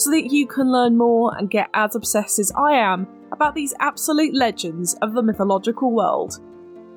[0.00, 3.74] so that you can learn more and get as obsessed as I am about these
[3.80, 6.38] absolute legends of the mythological world.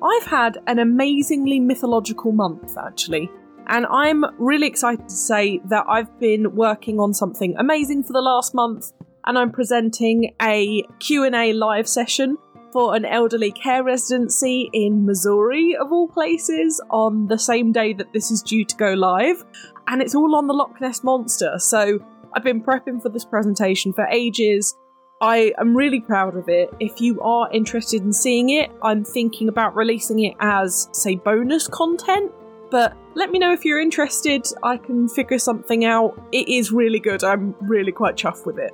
[0.02, 3.30] I've had an amazingly mythological month, actually,
[3.66, 8.22] and I'm really excited to say that I've been working on something amazing for the
[8.22, 8.92] last month,
[9.26, 12.38] and I'm presenting a Q&A live session
[12.72, 18.12] for an elderly care residency in Missouri, of all places, on the same day that
[18.14, 19.44] this is due to go live.
[19.86, 22.00] And it's all on the Loch Ness Monster, so
[22.34, 24.76] I've been prepping for this presentation for ages.
[25.20, 26.68] I am really proud of it.
[26.80, 31.68] If you are interested in seeing it, I'm thinking about releasing it as, say, bonus
[31.68, 32.32] content.
[32.70, 34.44] But let me know if you're interested.
[34.64, 36.20] I can figure something out.
[36.32, 37.22] It is really good.
[37.22, 38.72] I'm really quite chuffed with it.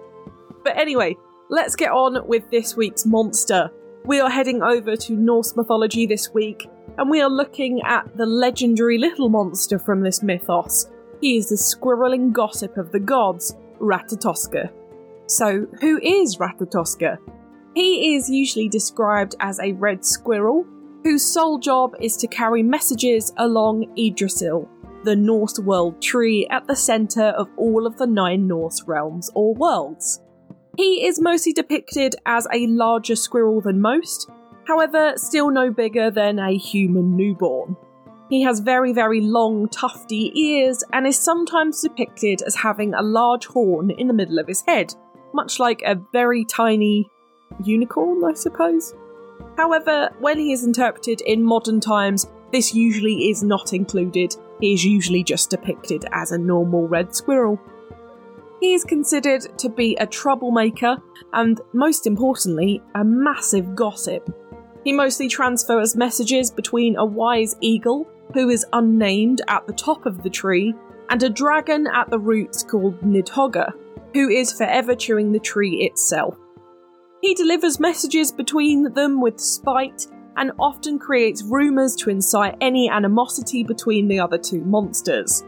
[0.64, 1.18] But anyway,
[1.50, 3.70] let's get on with this week's monster.
[4.06, 8.24] We are heading over to Norse mythology this week, and we are looking at the
[8.24, 10.86] legendary little monster from this mythos,
[11.20, 14.70] he is the squirreling gossip of the gods, Ratatoskr.
[15.26, 17.18] So, who is Ratatoskr?
[17.74, 20.66] He is usually described as a red squirrel
[21.04, 24.68] whose sole job is to carry messages along Yggdrasil,
[25.04, 29.54] the Norse world tree at the centre of all of the nine Norse realms or
[29.54, 30.20] worlds.
[30.76, 34.28] He is mostly depicted as a larger squirrel than most,
[34.66, 37.76] however, still no bigger than a human newborn.
[38.30, 43.46] He has very, very long, tufty ears and is sometimes depicted as having a large
[43.46, 44.94] horn in the middle of his head,
[45.34, 47.10] much like a very tiny
[47.64, 48.94] unicorn, I suppose.
[49.56, 54.36] However, when he is interpreted in modern times, this usually is not included.
[54.60, 57.58] He is usually just depicted as a normal red squirrel.
[58.60, 60.98] He is considered to be a troublemaker
[61.32, 64.28] and, most importantly, a massive gossip.
[64.84, 70.22] He mostly transfers messages between a wise eagle who is unnamed at the top of
[70.22, 70.74] the tree,
[71.08, 73.72] and a dragon at the roots called Nidhogger,
[74.14, 76.36] who is forever chewing the tree itself.
[77.20, 83.62] He delivers messages between them with spite and often creates rumours to incite any animosity
[83.62, 85.44] between the other two monsters.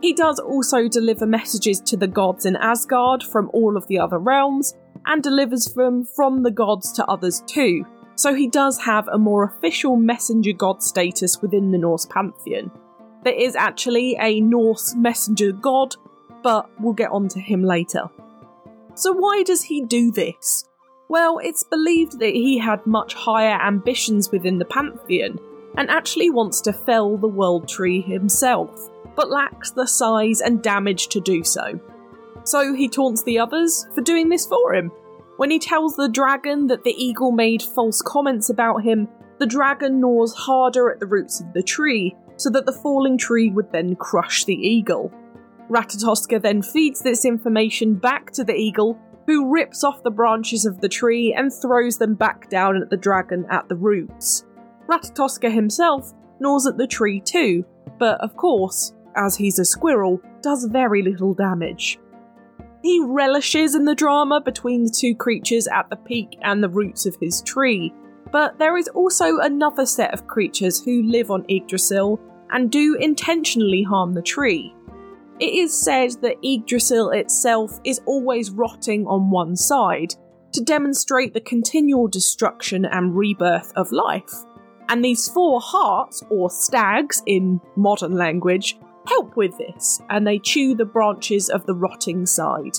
[0.00, 4.18] He does also deliver messages to the gods in Asgard from all of the other
[4.18, 4.74] realms,
[5.06, 7.84] and delivers them from the gods to others too,
[8.18, 12.68] so he does have a more official messenger god status within the Norse pantheon.
[13.22, 15.94] There is actually a Norse messenger god,
[16.42, 18.10] but we'll get onto him later.
[18.94, 20.64] So, why does he do this?
[21.08, 25.38] Well, it's believed that he had much higher ambitions within the pantheon
[25.76, 31.06] and actually wants to fell the world tree himself, but lacks the size and damage
[31.08, 31.78] to do so.
[32.42, 34.90] So he taunts the others for doing this for him,
[35.38, 39.06] when he tells the dragon that the eagle made false comments about him,
[39.38, 43.48] the dragon gnaws harder at the roots of the tree so that the falling tree
[43.48, 45.12] would then crush the eagle.
[45.70, 48.98] Ratatoskr then feeds this information back to the eagle,
[49.28, 52.96] who rips off the branches of the tree and throws them back down at the
[52.96, 54.44] dragon at the roots.
[54.88, 57.64] Ratatoskr himself gnaws at the tree too,
[58.00, 62.00] but of course, as he's a squirrel, does very little damage.
[62.82, 67.06] He relishes in the drama between the two creatures at the peak and the roots
[67.06, 67.92] of his tree,
[68.30, 73.82] but there is also another set of creatures who live on Yggdrasil and do intentionally
[73.82, 74.74] harm the tree.
[75.40, 80.14] It is said that Yggdrasil itself is always rotting on one side
[80.52, 84.32] to demonstrate the continual destruction and rebirth of life.
[84.88, 88.78] And these four harts, or stags in modern language,
[89.08, 92.78] help with this, and they chew the branches of the rotting side.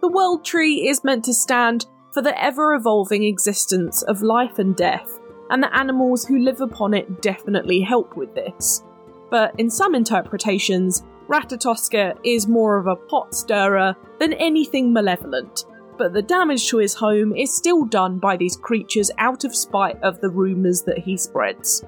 [0.00, 4.74] The world tree is meant to stand for the ever evolving existence of life and
[4.76, 5.18] death,
[5.50, 8.82] and the animals who live upon it definitely help with this.
[9.30, 15.64] But in some interpretations, Ratatoskr is more of a pot stirrer than anything malevolent,
[15.96, 20.02] but the damage to his home is still done by these creatures out of spite
[20.02, 21.84] of the rumours that he spreads.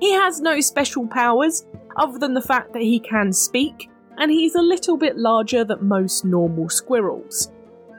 [0.00, 1.66] He has no special powers,
[1.96, 5.86] other than the fact that he can speak, and he's a little bit larger than
[5.86, 7.52] most normal squirrels.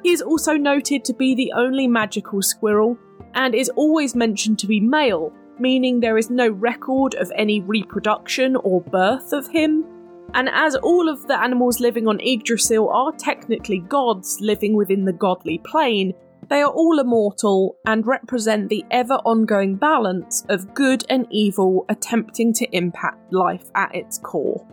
[0.04, 2.98] He is also noted to be the only magical squirrel,
[3.34, 8.56] and is always mentioned to be male, meaning there is no record of any reproduction
[8.57, 9.86] or birth of him.
[10.34, 15.13] And as all of the animals living on Yggdrasil are technically gods living within the
[15.13, 16.13] godly plane,
[16.50, 22.54] they are all immortal and represent the ever ongoing balance of good and evil attempting
[22.54, 24.66] to impact life at its core.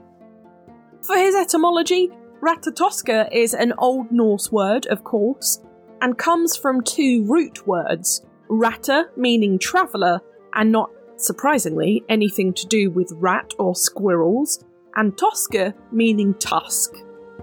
[1.03, 5.61] For his etymology, Ratatoskr is an Old Norse word, of course,
[6.01, 10.21] and comes from two root words Rata, meaning traveller,
[10.55, 14.65] and not surprisingly anything to do with rat or squirrels,
[14.95, 16.95] and Toska, meaning tusk.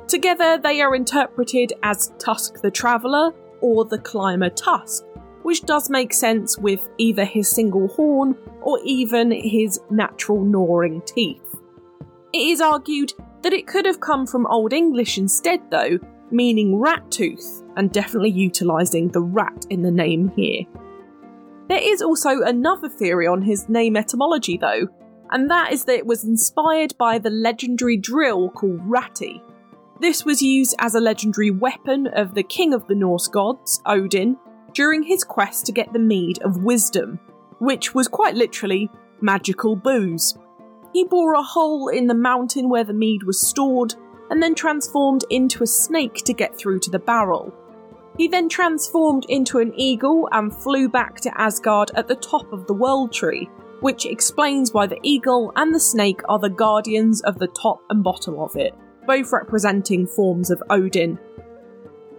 [0.07, 3.31] Together, they are interpreted as Tusk the Traveller
[3.63, 5.05] or the Climber Tusk,
[5.43, 11.55] which does make sense with either his single horn or even his natural gnawing teeth.
[12.33, 15.97] It is argued that it could have come from Old English instead, though,
[16.29, 20.63] meaning rat tooth, and definitely utilising the rat in the name here.
[21.69, 24.87] There is also another theory on his name etymology, though,
[25.31, 29.41] and that is that it was inspired by the legendary drill called Rati.
[30.03, 34.35] This was used as a legendary weapon of the king of the Norse gods, Odin,
[34.73, 37.21] during his quest to get the mead of wisdom,
[37.59, 38.91] which was quite literally
[39.21, 40.37] magical booze.
[40.91, 43.95] He bore a hole in the mountain where the mead was stored
[44.29, 47.53] and then transformed into a snake to get through to the barrel.
[48.17, 52.67] He then transformed into an eagle and flew back to Asgard at the top of
[52.67, 57.39] the World Tree, which explains why the eagle and the snake are the guardians of
[57.39, 58.73] the top and bottom of it,
[59.05, 61.19] both representing forms of Odin.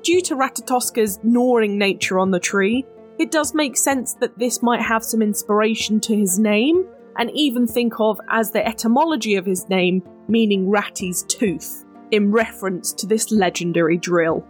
[0.03, 2.85] Due to Ratatoskr's gnawing nature on the tree,
[3.19, 6.85] it does make sense that this might have some inspiration to his name,
[7.17, 12.93] and even think of as the etymology of his name meaning Rati's tooth, in reference
[12.95, 14.45] to this legendary drill.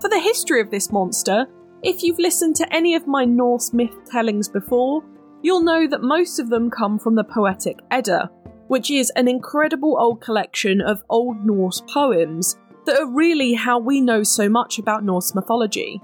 [0.00, 1.46] For the history of this monster,
[1.82, 5.04] if you've listened to any of my Norse myth tellings before,
[5.42, 8.30] you'll know that most of them come from the Poetic Edda,
[8.68, 12.56] which is an incredible old collection of Old Norse poems
[12.86, 16.00] that are really how we know so much about Norse mythology.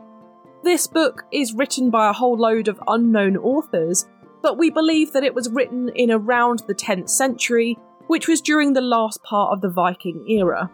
[0.63, 4.07] This book is written by a whole load of unknown authors
[4.43, 8.73] but we believe that it was written in around the 10th century, which was during
[8.73, 10.71] the last part of the Viking era.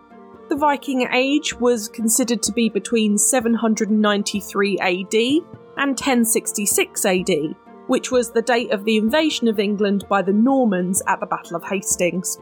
[0.48, 5.14] The Viking Age was considered to be between 793 AD
[5.78, 7.30] and 1066 AD,
[7.86, 11.56] which was the date of the invasion of England by the Normans at the Battle
[11.56, 12.38] of Hastings.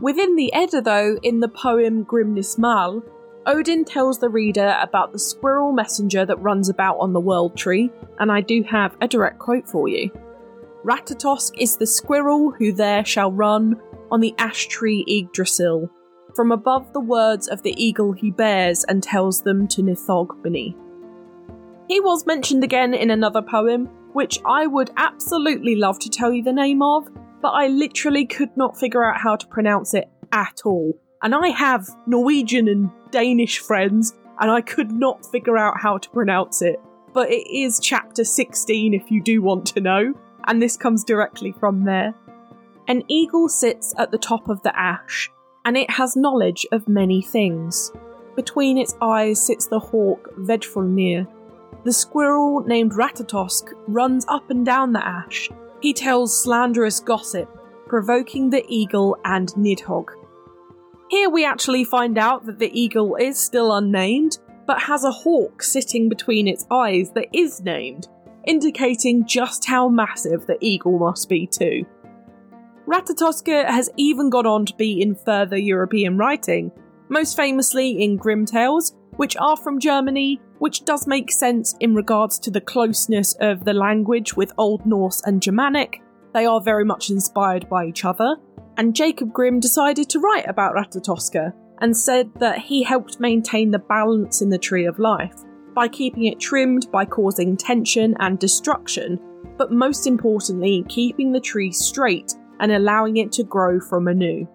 [0.00, 3.02] Within the Edda, though, in the poem Grimnismal,
[3.46, 7.90] Odin tells the reader about the squirrel messenger that runs about on the world tree,
[8.18, 10.10] and I do have a direct quote for you.
[10.84, 13.80] Ratatosk is the squirrel who there shall run
[14.10, 15.90] on the ash tree Yggdrasil.
[16.34, 20.76] From above the words of the eagle he bears and tells them to Nithogmani.
[21.88, 26.42] He was mentioned again in another poem, which I would absolutely love to tell you
[26.42, 27.08] the name of,
[27.40, 30.98] but I literally could not figure out how to pronounce it at all.
[31.22, 36.10] And I have Norwegian and Danish friends, and I could not figure out how to
[36.10, 36.80] pronounce it.
[37.12, 40.14] But it is chapter 16 if you do want to know
[40.46, 42.14] and this comes directly from there.
[42.88, 45.30] An eagle sits at the top of the ash,
[45.64, 47.92] and it has knowledge of many things.
[48.36, 51.26] Between its eyes sits the hawk Vedfulnir.
[51.86, 55.48] The squirrel named Ratatosk runs up and down the ash.
[55.80, 57.48] He tells slanderous gossip,
[57.86, 60.08] provoking the eagle and Nidhogg.
[61.10, 65.62] Here we actually find out that the eagle is still unnamed, but has a hawk
[65.62, 68.08] sitting between its eyes that is named,
[68.48, 71.86] indicating just how massive the eagle must be too.
[72.88, 76.72] Ratatoskr has even gone on to be in further European writing,
[77.08, 82.38] most famously in Grimm Tales, which are from Germany, which does make sense in regards
[82.40, 86.02] to the closeness of the language with Old Norse and Germanic.
[86.32, 88.36] They are very much inspired by each other,
[88.76, 93.78] and Jacob Grimm decided to write about Ratatoskr and said that he helped maintain the
[93.78, 95.44] balance in the Tree of Life
[95.74, 99.18] by keeping it trimmed by causing tension and destruction,
[99.58, 104.48] but most importantly, keeping the tree straight and allowing it to grow from anew.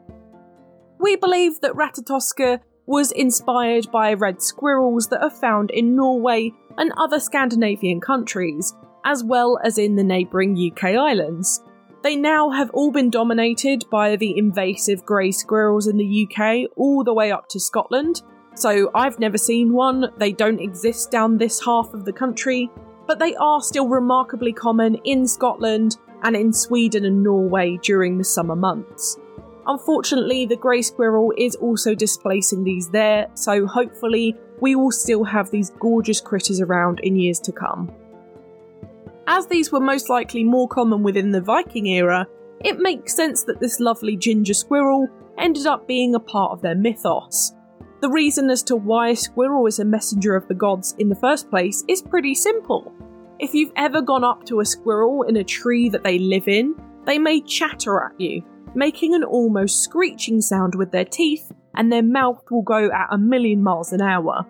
[1.00, 2.60] We believe that Ratatoskr
[2.92, 9.24] was inspired by red squirrels that are found in Norway and other Scandinavian countries, as
[9.24, 11.64] well as in the neighbouring UK islands.
[12.04, 17.06] They now have all been dominated by the invasive grey squirrels in the UK all
[17.06, 18.24] the way up to Scotland,
[18.56, 22.70] so I've never seen one, they don't exist down this half of the country,
[23.08, 28.26] but they are still remarkably common in Scotland and in Sweden and Norway during the
[28.26, 29.18] summer months.
[29.72, 35.50] Unfortunately, the grey squirrel is also displacing these there, so hopefully, we will still have
[35.50, 37.90] these gorgeous critters around in years to come.
[39.28, 42.28] As these were most likely more common within the Viking era,
[42.66, 46.76] it makes sense that this lovely ginger squirrel ended up being a part of their
[46.76, 47.54] mythos.
[48.02, 51.16] The reason as to why a squirrel is a messenger of the gods in the
[51.16, 52.92] first place is pretty simple.
[53.40, 56.76] If you've ever gone up to a squirrel in a tree that they live in,
[57.06, 62.04] they may chatter at you, making an almost screeching sound with their teeth, and their
[62.04, 64.46] mouth will go at a million miles an hour.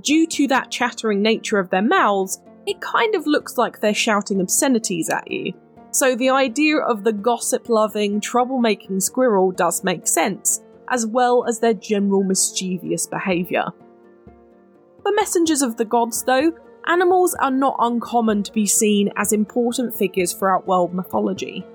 [0.00, 4.40] Due to that chattering nature of their mouths, it kind of looks like they're shouting
[4.40, 5.52] obscenities at you.
[5.90, 11.60] So the idea of the gossip loving, troublemaking squirrel does make sense, as well as
[11.60, 13.66] their general mischievous behaviour.
[15.02, 16.52] For messengers of the gods, though,
[16.86, 21.66] animals are not uncommon to be seen as important figures throughout world mythology.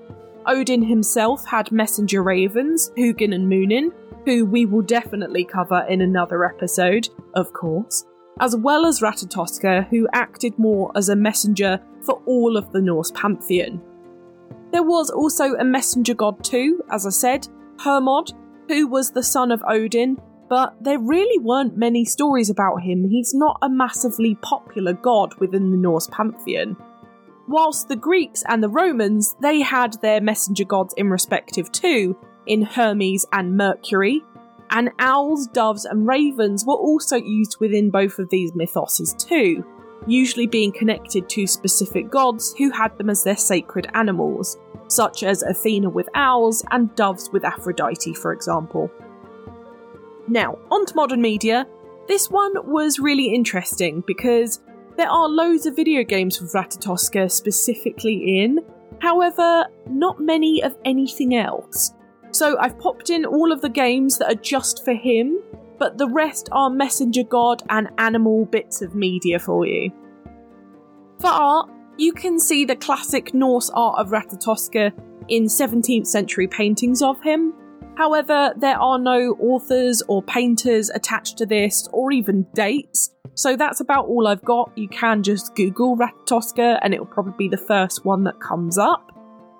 [0.46, 3.92] Odin himself had messenger ravens, Hugin and Munin,
[4.24, 8.04] who we will definitely cover in another episode, of course,
[8.40, 13.10] as well as Ratatoskr, who acted more as a messenger for all of the Norse
[13.14, 13.80] pantheon.
[14.70, 17.48] There was also a messenger god too, as I said,
[17.80, 18.32] Hermod,
[18.68, 20.18] who was the son of Odin,
[20.48, 23.08] but there really weren't many stories about him.
[23.08, 26.76] He's not a massively popular god within the Norse pantheon.
[27.48, 32.14] Whilst the Greeks and the Romans, they had their messenger gods in respective too,
[32.46, 34.22] in Hermes and Mercury,
[34.70, 39.64] and owls, doves, and ravens were also used within both of these mythoses too,
[40.06, 45.42] usually being connected to specific gods who had them as their sacred animals, such as
[45.42, 48.90] Athena with owls and doves with Aphrodite, for example.
[50.26, 51.66] Now, on to modern media.
[52.08, 54.60] This one was really interesting because
[54.98, 58.58] there are loads of video games with Ratatoskr specifically in,
[59.00, 61.92] however, not many of anything else.
[62.32, 65.38] So I've popped in all of the games that are just for him,
[65.78, 69.92] but the rest are Messenger God and animal bits of media for you.
[71.20, 74.92] For art, you can see the classic Norse art of Ratatoskr
[75.28, 77.54] in 17th century paintings of him.
[77.96, 83.78] However, there are no authors or painters attached to this, or even dates, so that's
[83.78, 84.72] about all I've got.
[84.74, 89.12] You can just Google Ratatoskr and it'll probably be the first one that comes up.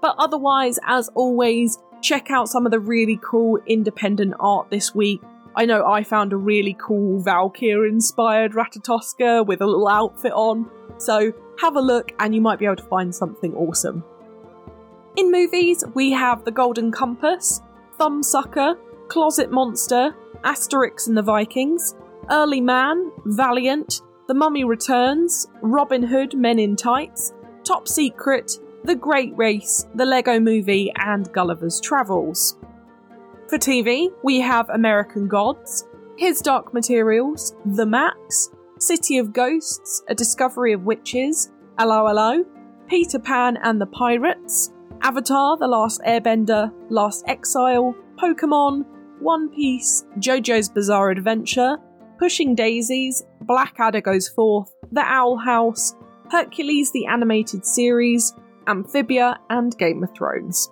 [0.02, 5.22] But otherwise, as always, check out some of the really cool independent art this week.
[5.54, 10.68] I know I found a really cool Valkyr inspired Ratatoskr with a little outfit on,
[10.98, 14.02] so have a look and you might be able to find something awesome.
[15.16, 17.60] In movies, we have The Golden Compass,
[17.96, 21.94] Thumbsucker, Closet Monster, Asterix and the Vikings,
[22.30, 27.32] Early Man, Valiant, The Mummy Returns, Robin Hood Men in Tights,
[27.64, 28.52] Top Secret,
[28.84, 32.58] The Great Race, The Lego Movie, and Gulliver's Travels.
[33.48, 40.14] For TV, we have American Gods, His Dark Materials, The Max, City of Ghosts, A
[40.14, 42.44] Discovery of Witches, Allo,
[42.88, 48.84] Peter Pan and the Pirates, Avatar The Last Airbender, Last Exile, Pokemon,
[49.20, 51.78] One Piece, JoJo's Bizarre Adventure,
[52.18, 55.94] Pushing Daisies, Blackadder Goes Forth, The Owl House,
[56.30, 58.34] Hercules the Animated Series,
[58.66, 60.68] Amphibia, and Game of Thrones.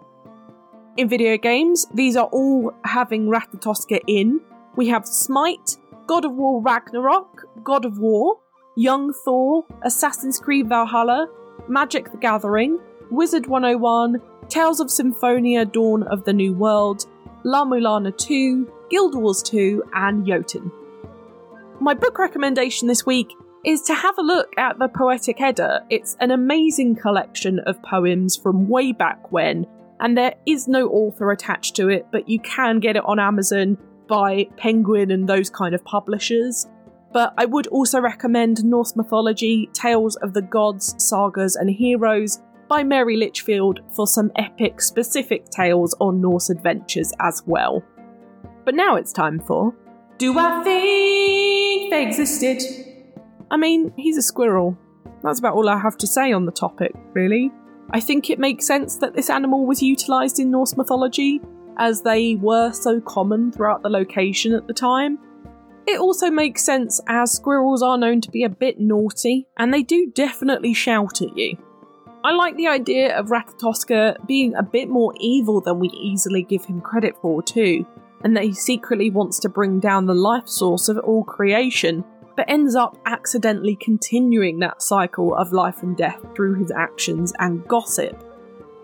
[0.96, 4.40] In video games, these are all having Ratatoskr in.
[4.74, 5.76] We have Smite,
[6.08, 8.40] God of War Ragnarok, God of War,
[8.76, 11.28] Young Thor, Assassin's Creed Valhalla,
[11.68, 17.06] Magic the Gathering, Wizard 101, Tales of Symphonia Dawn of the New World,
[17.44, 20.72] La Mulana 2, Guild Wars 2, and Jotun.
[21.78, 23.28] My book recommendation this week
[23.64, 25.84] is to have a look at the Poetic Edda.
[25.90, 29.66] It's an amazing collection of poems from way back when,
[30.00, 33.76] and there is no author attached to it, but you can get it on Amazon
[34.08, 36.66] by Penguin and those kind of publishers.
[37.12, 42.84] But I would also recommend Norse Mythology Tales of the Gods, Sagas, and Heroes by
[42.84, 47.82] Mary Litchfield for some epic specific tales on Norse adventures as well.
[48.64, 49.74] But now it's time for
[50.18, 50.64] Do I
[51.90, 52.62] They Existed?
[53.50, 54.76] I mean, he's a squirrel.
[55.22, 57.50] That's about all I have to say on the topic, really.
[57.90, 61.40] I think it makes sense that this animal was utilised in Norse mythology,
[61.78, 65.18] as they were so common throughout the location at the time.
[65.86, 69.82] It also makes sense as squirrels are known to be a bit naughty, and they
[69.82, 71.56] do definitely shout at you.
[72.24, 76.64] I like the idea of Ratatoskr being a bit more evil than we easily give
[76.64, 77.86] him credit for, too,
[78.22, 82.04] and that he secretly wants to bring down the life source of all creation,
[82.36, 87.66] but ends up accidentally continuing that cycle of life and death through his actions and
[87.66, 88.22] gossip.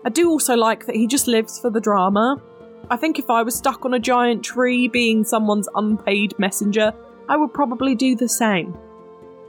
[0.05, 2.41] I do also like that he just lives for the drama.
[2.89, 6.93] I think if I was stuck on a giant tree being someone's unpaid messenger,
[7.29, 8.77] I would probably do the same.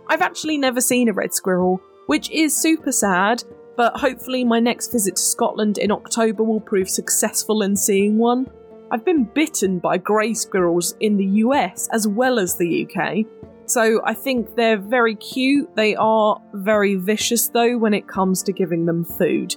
[0.07, 3.43] I've actually never seen a red squirrel, which is super sad,
[3.77, 8.49] but hopefully my next visit to Scotland in October will prove successful in seeing one.
[8.95, 13.27] I've been bitten by grey squirrels in the US as well as the UK.
[13.67, 15.75] So I think they're very cute.
[15.75, 19.57] They are very vicious though when it comes to giving them food.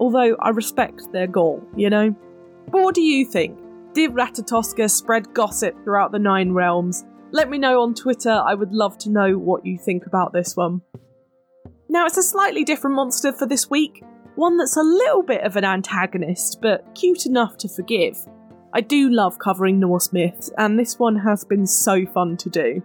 [0.00, 2.16] Although I respect their goal, you know?
[2.72, 3.56] But what do you think?
[3.92, 7.04] Did Ratatoska spread gossip throughout the Nine Realms?
[7.30, 8.42] Let me know on Twitter.
[8.44, 10.82] I would love to know what you think about this one.
[11.88, 14.02] Now, it's a slightly different monster for this week,
[14.34, 18.18] one that's a little bit of an antagonist, but cute enough to forgive.
[18.74, 22.82] I do love covering Norse myths, and this one has been so fun to do.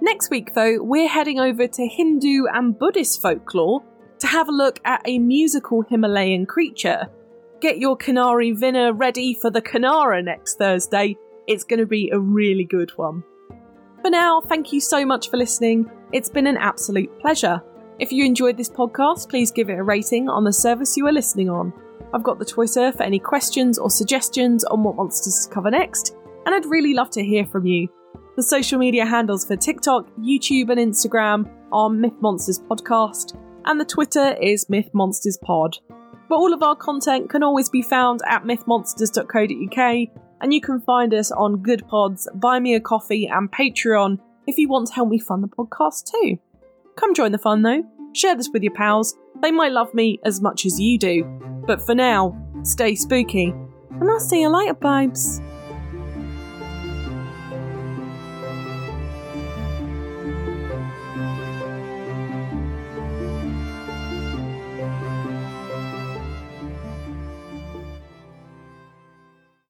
[0.00, 3.82] Next week, though, we're heading over to Hindu and Buddhist folklore
[4.20, 7.08] to have a look at a musical Himalayan creature.
[7.60, 11.16] Get your Kinnari vina ready for the Kinnara next Thursday.
[11.48, 13.24] It's going to be a really good one.
[14.02, 15.90] For now, thank you so much for listening.
[16.12, 17.60] It's been an absolute pleasure.
[17.98, 21.12] If you enjoyed this podcast, please give it a rating on the service you are
[21.12, 21.72] listening on.
[22.12, 26.16] I've got the Twitter for any questions or suggestions on what monsters to cover next,
[26.46, 27.88] and I'd really love to hear from you.
[28.36, 33.84] The social media handles for TikTok, YouTube, and Instagram are Myth Monsters Podcast, and the
[33.84, 35.78] Twitter is Myth Monsters Pod.
[36.28, 40.08] But all of our content can always be found at mythmonsters.co.uk,
[40.40, 44.56] and you can find us on Good Pods, Buy Me a Coffee, and Patreon if
[44.56, 46.38] you want to help me fund the podcast too.
[46.96, 47.82] Come join the fun though.
[48.14, 49.14] Share this with your pals.
[49.42, 51.47] They might love me as much as you do.
[51.68, 53.52] But for now, stay spooky,
[53.90, 55.42] and I'll see you later, babes.